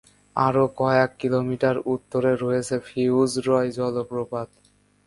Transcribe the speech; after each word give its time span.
আরও 0.35 0.63
কয়েক 0.77 1.09
কিলোমিটার 1.21 1.75
উত্তরে 1.93 2.31
রয়েছে 2.35 2.75
ফিটজরোয় 2.87 3.69
জলপ্রপাত। 3.77 4.49